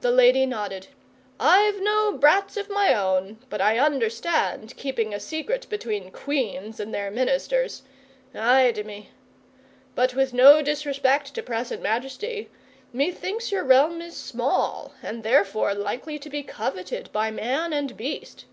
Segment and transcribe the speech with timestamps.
[0.00, 0.88] The lady nodded.
[1.38, 6.92] 'I've no brats of my own, but I understand keeping a secret between Queens and
[6.92, 7.82] their Ministers.
[8.34, 9.10] Ay de mi!
[9.94, 12.50] But with no disrespect to present majesty,
[12.92, 18.46] methinks your realm' small, and therefore likely to be coveted by man and beast.